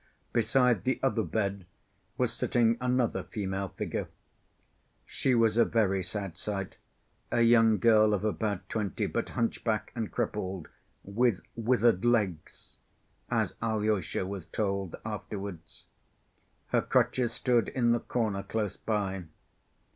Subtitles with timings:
[0.33, 1.67] Beside the other bed
[2.17, 4.07] was sitting another female figure.
[5.05, 6.79] She was a very sad sight,
[7.31, 10.69] a young girl of about twenty, but hunchback and crippled
[11.03, 12.79] "with withered legs,"
[13.29, 15.85] as Alyosha was told afterwards.
[16.69, 19.25] Her crutches stood in the corner close by.